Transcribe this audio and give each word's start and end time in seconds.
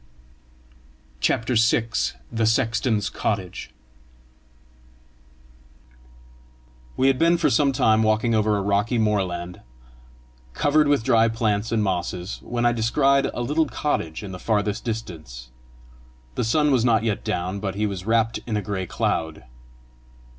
CHAPTER 1.19 1.53
VI. 1.53 1.89
THE 2.31 2.47
SEXTON'S 2.47 3.11
COTTAGE 3.11 3.69
We 6.97 7.05
had 7.05 7.19
been 7.19 7.37
for 7.37 7.51
some 7.51 7.71
time 7.71 8.01
walking 8.01 8.33
over 8.33 8.57
a 8.57 8.63
rocky 8.63 8.97
moorland 8.97 9.61
covered 10.53 10.87
with 10.87 11.03
dry 11.03 11.27
plants 11.27 11.71
and 11.71 11.83
mosses, 11.83 12.39
when 12.41 12.65
I 12.65 12.71
descried 12.71 13.27
a 13.27 13.41
little 13.41 13.67
cottage 13.67 14.23
in 14.23 14.31
the 14.31 14.39
farthest 14.39 14.83
distance. 14.83 15.51
The 16.33 16.43
sun 16.43 16.71
was 16.71 16.83
not 16.83 17.03
yet 17.03 17.23
down, 17.23 17.59
but 17.59 17.75
he 17.75 17.85
was 17.85 18.03
wrapt 18.03 18.39
in 18.47 18.57
a 18.57 18.61
gray 18.63 18.87
cloud. 18.87 19.43